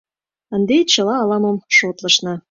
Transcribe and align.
Ынде 0.55 0.77
чыла 0.91 1.15
ала-мо 1.23 1.51
шотлышна... 1.77 2.33